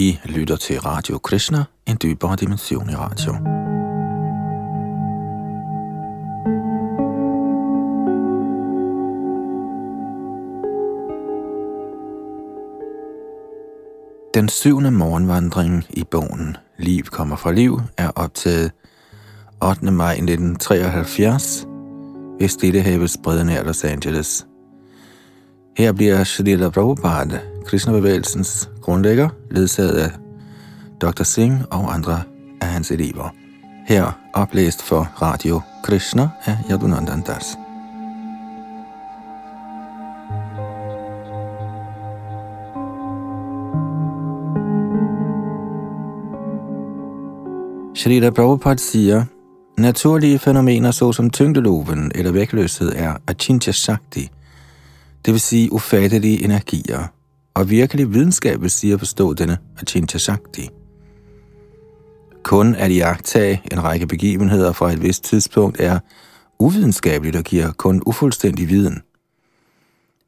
[0.00, 3.32] I lytter til Radio Krishna, en dybere dimension i radio.
[14.34, 18.72] Den syvende morgenvandring i bogen Liv kommer fra liv er optaget
[19.62, 19.90] 8.
[19.90, 21.66] maj 1973
[22.40, 24.46] ved Stillehavets bredde nær Los Angeles.
[25.76, 30.10] Her bliver Shrila Prabhupada, Krishna-bevægelsens grundlægger, ledsaget af
[31.00, 31.22] Dr.
[31.22, 32.22] Singh og andre
[32.60, 33.34] af hans elever.
[33.86, 37.58] Her oplæst for Radio Krishna af Yadunandan Das.
[47.94, 49.24] Shrita Prabhupada siger,
[49.78, 54.30] naturlige fænomener såsom tyngdeloven eller vægtløshed er achintya shakti,
[55.24, 57.06] det vil sige ufattelige energier,
[57.60, 60.68] og virkelig videnskab vil sige at forstå denne achintya shakti.
[62.42, 65.98] Kun at iagtage en række begivenheder fra et vist tidspunkt er
[66.58, 69.02] uvidenskabeligt og giver kun ufuldstændig viden.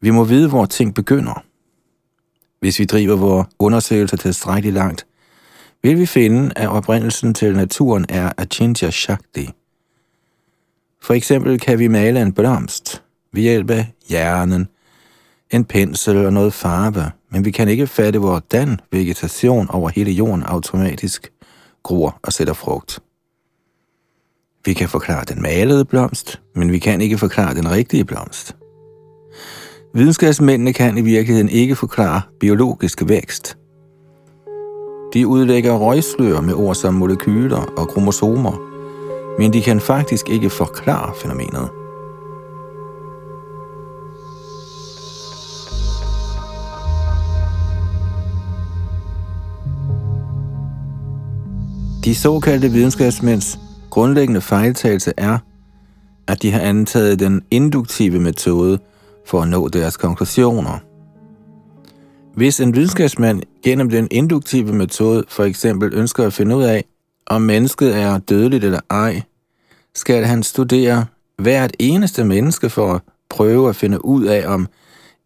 [0.00, 1.44] Vi må vide, hvor ting begynder.
[2.60, 5.06] Hvis vi driver vores undersøgelser tilstrækkeligt langt,
[5.82, 9.50] vil vi finde, at oprindelsen til naturen er Achintya Shakti.
[11.02, 13.02] For eksempel kan vi male en blomst
[13.32, 14.68] ved hjælp af hjernen,
[15.52, 20.42] en pensel og noget farve, men vi kan ikke fatte, hvordan vegetation over hele jorden
[20.42, 21.32] automatisk
[21.82, 23.00] gror og sætter frugt.
[24.64, 28.56] Vi kan forklare den malede blomst, men vi kan ikke forklare den rigtige blomst.
[29.94, 33.56] Videnskabsmændene kan i virkeligheden ikke forklare biologisk vækst–
[35.12, 38.52] de udlægger røgslør med ord som molekyler og kromosomer,
[39.38, 41.81] men de kan faktisk ikke forklare fænomenet.
[52.04, 53.58] De såkaldte videnskabsmænds
[53.90, 55.38] grundlæggende fejltagelse er,
[56.26, 58.78] at de har antaget den induktive metode
[59.26, 60.78] for at nå deres konklusioner–
[62.34, 66.84] hvis en videnskabsmand gennem den induktive metode for eksempel ønsker at finde ud af,
[67.26, 69.22] om mennesket er dødeligt eller ej,
[69.94, 71.04] skal han studere
[71.38, 74.68] hvert eneste menneske for at prøve at finde ud af, om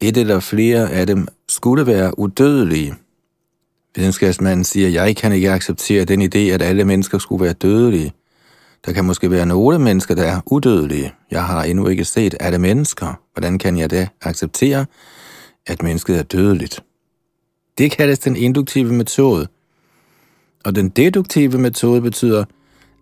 [0.00, 2.94] et eller flere af dem skulle være udødelige.
[3.96, 8.12] Videnskabsmanden siger, jeg kan ikke acceptere den idé, at alle mennesker skulle være dødelige.
[8.86, 11.12] Der kan måske være nogle mennesker, der er udødelige.
[11.30, 13.20] Jeg har endnu ikke set alle mennesker.
[13.34, 14.86] Hvordan kan jeg da acceptere,
[15.66, 16.80] at mennesket er dødeligt?
[17.78, 19.46] Det kaldes den induktive metode.
[20.64, 22.44] Og den deduktive metode betyder,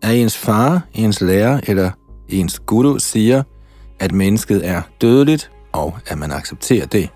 [0.03, 1.91] at ens far, ens lærer eller
[2.29, 3.43] ens guru siger,
[4.01, 7.09] at mennesket er dødeligt, og at man accepterer det.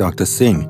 [0.00, 0.24] Dr.
[0.24, 0.64] Singh.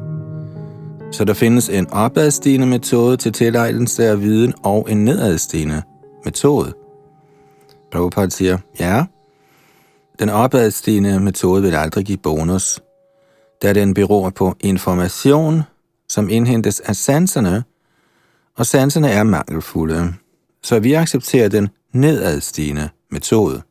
[1.12, 5.82] Så der findes en opadstigende metode til tilegnelse af viden og en nedadstigende
[6.24, 6.72] metode.
[7.92, 9.04] Prabhupada siger, ja,
[10.18, 12.80] den opadstigende metode vil aldrig give bonus,
[13.62, 15.62] da den beror på information,
[16.08, 17.64] som indhentes af sanserne,
[18.56, 20.14] og sanserne er mangelfulde,
[20.62, 23.62] så vi accepterer den nedadstigende metode.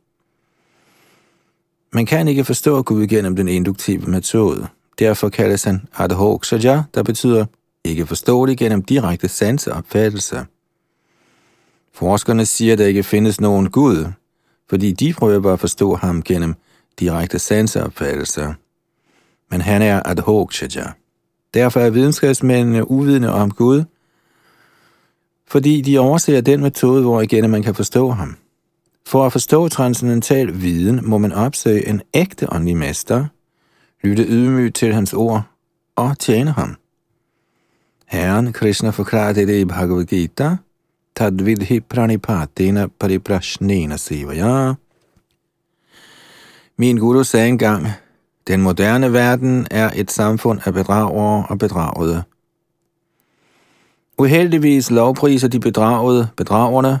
[1.92, 4.68] Man kan ikke forstå Gud gennem den induktive metode.
[5.00, 7.44] Derfor kaldes han adhoksaja, der betyder
[7.84, 10.46] ikke forståelig gennem direkte sanseopfattelse.
[11.92, 14.06] Forskerne siger, at der ikke findes nogen Gud,
[14.68, 16.54] fordi de prøver at forstå ham gennem
[16.98, 18.54] direkte sanseopfattelse.
[19.50, 20.86] Men han er adhokchaja.
[21.54, 23.84] Derfor er videnskabsmændene uvidende om Gud,
[25.46, 28.36] fordi de overser den metode, hvor igen man kan forstå ham.
[29.06, 33.26] For at forstå transcendental viden, må man opsøge en ægte åndelig mester,
[34.02, 35.42] lytte ydmygt til hans ord
[35.96, 36.76] og tjene ham.
[38.06, 40.56] Herren Krishna forklarer dette i Bhagavad Gita–
[41.20, 44.74] tadvidhi pranipatina pariprashnena sivaya.
[46.76, 47.86] Min guru sagde engang,
[48.46, 52.22] den moderne verden er et samfund af bedragere og bedragede.
[54.18, 57.00] Uheldigvis lovpriser de bedragede bedragerne,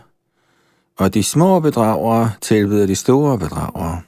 [0.98, 4.02] og de små bedragere tilbyder de store bedragere.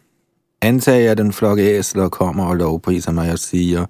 [0.62, 3.86] Antag, at den flok æsler kommer og lovpriser mig og siger,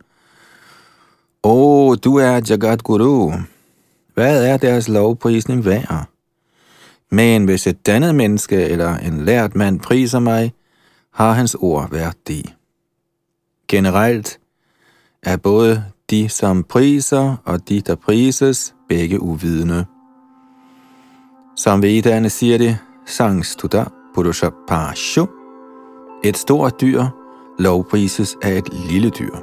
[1.45, 3.33] Åh, oh, du er Jagat Guru.
[4.15, 6.07] Hvad er deres lovprisning værd?
[7.11, 10.53] Men hvis et dannet menneske eller en lært mand priser mig,
[11.15, 12.55] har hans ord værdi.
[13.69, 14.39] Generelt
[15.23, 19.85] er både de, som priser, og de, der prises, begge uvidende.
[21.57, 23.85] Som vedderne siger det, sangstuda,
[24.15, 25.42] Purusha Pashu.
[26.25, 27.05] Et stort dyr
[27.59, 29.35] lovprises af et lille dyr.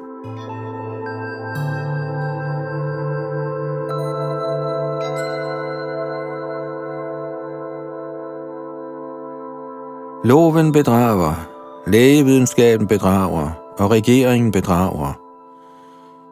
[10.23, 11.49] Loven bedrager,
[11.87, 15.13] lægevidenskaben bedrager, og regeringen bedrager.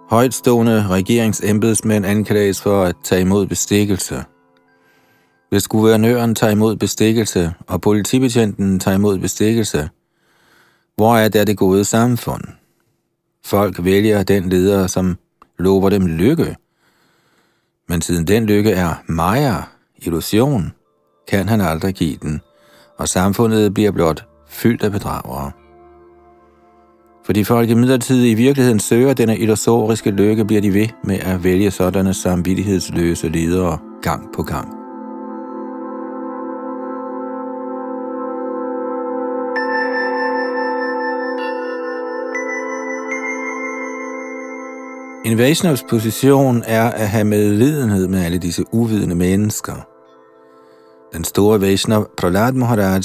[0.09, 4.23] Højtstående regeringsembedsmænd anklages for at tage imod bestikkelse.
[5.49, 9.89] Hvis guvernøren tager imod bestikkelse, og politibetjenten tager imod bestikkelse,
[10.97, 12.41] hvor er der det gode samfund?
[13.45, 15.17] Folk vælger den leder, som
[15.59, 16.55] lover dem lykke.
[17.89, 19.55] Men siden den lykke er Maya,
[19.97, 20.73] illusion,
[21.27, 22.41] kan han aldrig give den,
[22.97, 25.51] og samfundet bliver blot fyldt af bedragere.
[27.25, 31.43] Fordi folk i midlertid i virkeligheden søger denne illusoriske lykke, bliver de ved med at
[31.43, 34.76] vælge sådanne samvittighedsløse ledere gang på gang.
[45.27, 49.87] En Vaishnavs position er at have medlidenhed med alle disse uvidende mennesker.
[51.13, 53.01] Den store Vaishnav Prahlad Maharaj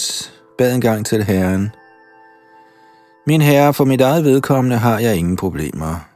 [0.59, 1.71] bad engang til Herren,
[3.27, 6.09] Min herre, for mit eget vedkommende har jeg ingen problemer.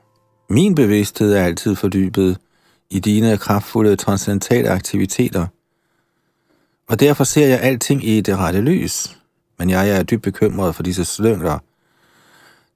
[0.48, 2.38] Min bevidsthed er altid fordybet
[2.90, 5.46] i dine kraftfulde transcendentale aktiviteter,
[6.88, 9.18] og derfor ser jeg alting i det rette lys.
[9.58, 11.58] Men jeg er dybt bekymret for disse slyngler,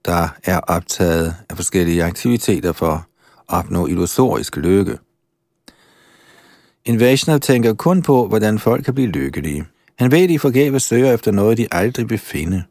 [0.04, 3.06] der er optaget af forskellige aktiviteter for
[3.50, 4.98] opnå illusorisk lykke.
[6.84, 9.64] En Vaishnav tænker kun på, hvordan folk kan blive lykkelige.
[9.98, 12.62] Han ved, de forgæves søger efter noget, de aldrig vil finde.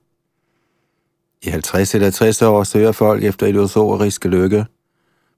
[1.41, 4.65] I 50 eller 60 år søger folk efter illusorisk lykke,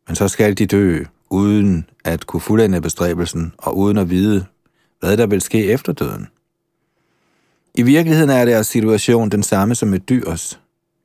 [0.07, 4.45] men så skal de dø, uden at kunne fuldende bestræbelsen og uden at vide,
[4.99, 6.27] hvad der vil ske efter døden.
[7.75, 10.59] I virkeligheden er deres situation den samme som et dyrs.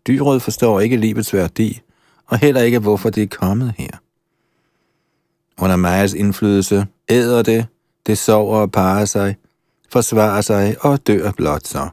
[0.06, 1.80] Dyret forstår ikke livets værdi,
[2.26, 3.90] og heller ikke, hvorfor det er kommet her.
[5.60, 7.66] Under Majas indflydelse æder det,
[8.06, 9.36] det sover og parer sig,
[9.92, 11.88] forsvarer sig og dør blot så.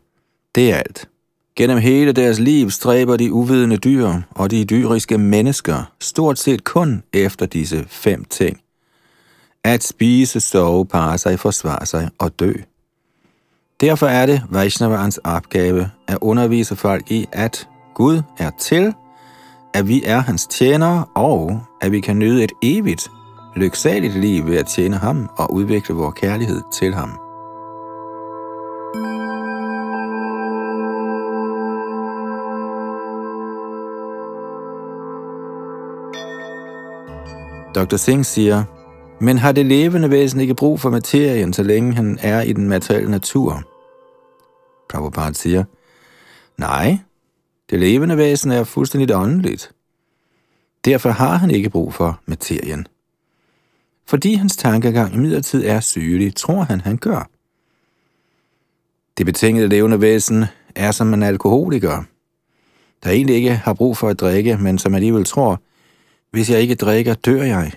[0.56, 1.10] Det er alt.
[1.56, 7.04] Gennem hele deres liv stræber de uvidende dyr og de dyriske mennesker stort set kun
[7.13, 8.60] efter disse fem ting.
[9.63, 12.54] At spise, sove, parre sig, forsvare sig og dø.
[13.81, 18.94] Derfor er det Vaishnavans opgave at undervise folk i, at Gud er til,
[19.74, 23.10] at vi er hans tjenere, og at vi kan nyde et evigt
[23.55, 27.19] lyksaligt liv ved at tjene ham og udvikle vores kærlighed til ham.
[37.75, 37.95] Dr.
[37.95, 38.63] Singh siger,
[39.19, 42.69] men har det levende væsen ikke brug for materien, så længe han er i den
[42.69, 43.63] materielle natur?
[44.89, 45.63] Prabhupada siger,
[46.57, 46.97] nej,
[47.69, 49.71] det levende væsen er fuldstændig åndeligt.
[50.85, 52.88] Derfor har han ikke brug for materien.
[54.05, 57.29] Fordi hans tankegang i er sygelig, tror han, han gør.
[59.17, 60.45] Det betingede levende væsen
[60.75, 62.03] er som en alkoholiker,
[63.03, 65.61] der egentlig ikke har brug for at drikke, men som alligevel tror,
[66.31, 67.71] hvis jeg ikke drikker, dør jeg.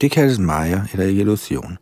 [0.00, 1.78] Det kaldes Maja eller illusion.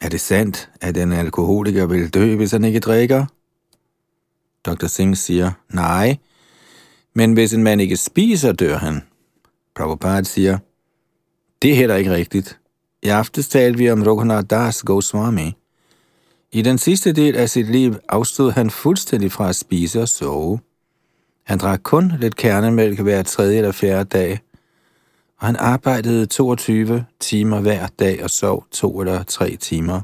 [0.00, 3.26] Er det sandt, at en alkoholiker vil dø, hvis han ikke drikker?
[4.64, 4.86] Dr.
[4.86, 6.16] Singh siger, nej,
[7.14, 9.02] men hvis en mand ikke spiser, dør han.
[9.74, 10.58] Prabhupada siger,
[11.62, 12.58] det er heller ikke rigtigt.
[13.04, 15.56] I aftes talte vi om Raghunath Das Goswami.
[16.52, 20.60] I den sidste del af sit liv afstod han fuldstændig fra at spise og sove.
[21.42, 24.40] Han drak kun lidt kernemælk hver tredje eller fjerde dag,
[25.38, 30.00] og han arbejdede 22 timer hver dag og sov to eller tre timer.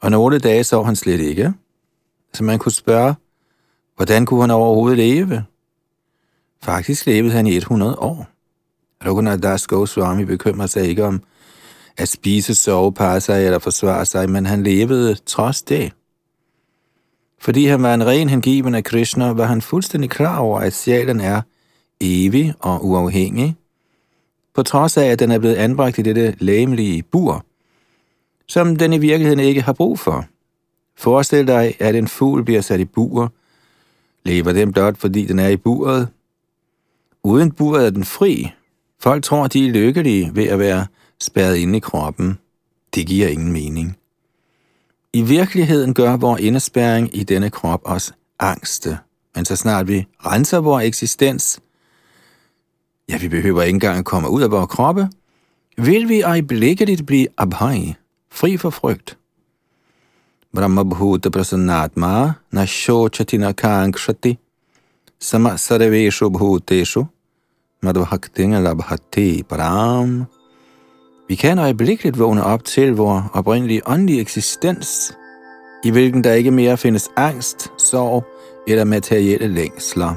[0.00, 1.52] Og nogle dage sov han slet ikke.
[2.34, 3.14] Så man kunne spørge,
[3.96, 5.44] hvordan kunne han overhovedet leve?
[6.62, 8.28] Faktisk levede han i 100 år.
[9.04, 11.22] Raghunath Das Goswami bekymrer sig ikke om
[12.00, 15.92] at spise, sove, passe sig eller forsvare sig, men han levede trods det.
[17.38, 21.20] Fordi han var en ren hengiven af Krishna, var han fuldstændig klar over, at sjælen
[21.20, 21.40] er
[22.00, 23.56] evig og uafhængig,
[24.54, 27.44] på trods af, at den er blevet anbragt i dette læmelige bur,
[28.46, 30.24] som den i virkeligheden ikke har brug for.
[30.96, 33.32] Forestil dig, at en fugl bliver sat i bur.
[34.24, 36.08] Lever den blot, fordi den er i buret?
[37.22, 38.50] Uden buret er den fri.
[39.00, 40.86] Folk tror, de er lykkelige ved at være
[41.20, 42.38] spærret inde i kroppen.
[42.94, 43.96] Det giver ingen mening.
[45.12, 48.98] I virkeligheden gør vores indespærring i denne krop os angste.
[49.34, 51.60] Men så snart vi renser vores eksistens,
[53.08, 55.08] ja, vi behøver ikke engang at komme ud af vores kroppe,
[55.76, 57.94] vil vi øjeblikkeligt blive abhai,
[58.30, 59.18] fri for frygt.
[60.54, 64.38] Brahmabhuta prasannatma na shochatina Kankshati
[65.20, 67.06] Sama Sarveshu Bhuteshu
[67.82, 70.26] Madhvaktinga Labhati Param
[71.30, 75.18] vi kan øjeblikkeligt vågne op til vor oprindelige åndelige eksistens,
[75.84, 78.24] i hvilken der ikke mere findes angst, sorg
[78.68, 80.14] eller materielle længsler.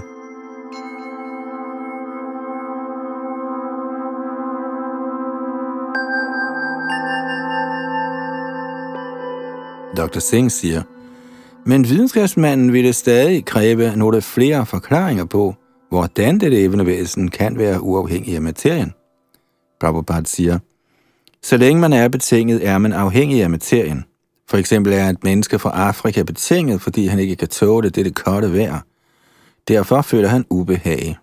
[9.98, 10.20] Dr.
[10.20, 10.82] Singh siger,
[11.66, 15.56] men videnskabsmanden ville stadig kræve nogle flere forklaringer på,
[15.90, 18.94] hvordan det levende væsen kan være uafhængig af materien.
[19.80, 20.60] Prabhupada siger,
[21.44, 24.06] så længe man er betinget, er man afhængig af materien.
[24.50, 28.16] For eksempel er et menneske fra Afrika betinget, fordi han ikke kan tåle det, det
[28.16, 28.80] kolde vejr.
[29.68, 31.18] Derfor føler han ubehag.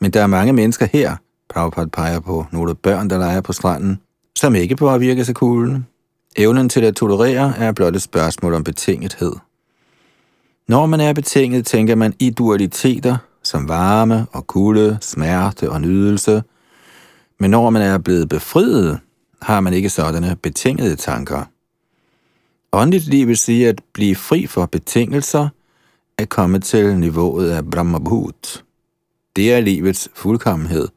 [0.00, 1.16] Men der er mange mennesker her,
[1.48, 4.00] Prabhupada peger på nogle børn, der leger på stranden,
[4.38, 5.86] som ikke påvirkes af kulden.
[6.36, 9.32] Evnen til at tolerere er blot et spørgsmål om betingethed.
[10.68, 16.42] Når man er betinget, tænker man i dualiteter, som varme og kulde, smerte og nydelse.
[17.40, 19.00] Men når man er blevet befriet,
[19.42, 21.44] har man ikke sådanne betingede tanker.
[22.72, 25.48] Åndeligt liv vil sige at blive fri for betingelser,
[26.18, 28.64] at komme til niveauet af Brahmabhut.
[29.36, 30.88] Det er livets fuldkommenhed.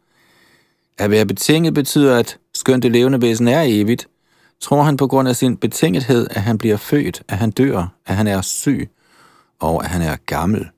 [0.98, 4.08] At være betinget betyder, at skønt det levende væsen er evigt,
[4.62, 8.16] tror han på grund af sin betingethed, at han bliver født, at han dør, at
[8.16, 8.90] han er syg
[9.60, 10.70] og at han er gammel.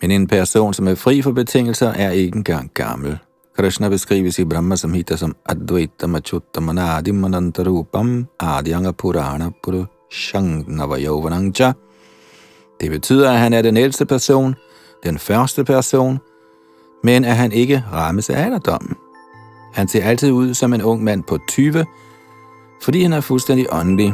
[0.00, 3.18] Men en person, som er fri for betingelser, er ikke engang gammel.
[3.58, 11.72] Krishna beskrives i Brahma Samhita som Advaita Machutta Adimanantarupam Manantarupam Adhyanga Purana Purushang Navayovanangja.
[12.80, 14.54] Det betyder, at han er den ældste person,
[15.04, 16.18] den første person,
[17.04, 18.96] men at han ikke rammes af alderdommen.
[19.72, 21.84] Han ser altid ud som en ung mand på 20,
[22.82, 24.12] fordi han er fuldstændig åndelig.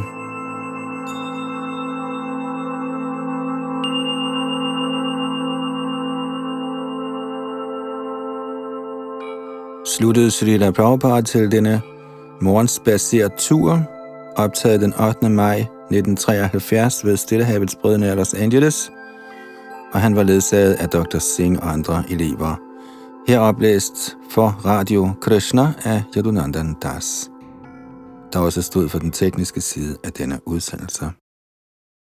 [9.87, 11.83] Sluttede Srila Prabhupada til denne
[12.41, 13.83] morgensbaseret tur,
[14.37, 15.29] optaget den 8.
[15.29, 18.93] maj 1973 ved Stillehavets Brødrene af Los Angeles,
[19.93, 21.19] og han var ledsaget af Dr.
[21.19, 22.61] Singh og andre elever.
[23.29, 27.31] Her oplæst for Radio Krishna af Yadunandan Das
[28.35, 31.05] der også stod for den tekniske side af denne udsendelse.